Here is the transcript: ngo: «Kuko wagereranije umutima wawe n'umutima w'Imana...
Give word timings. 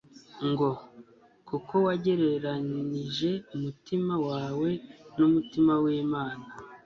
ngo: 0.49 0.69
«Kuko 1.47 1.73
wagereranije 1.85 3.31
umutima 3.55 4.15
wawe 4.27 4.69
n'umutima 5.17 5.73
w'Imana... 5.83 6.45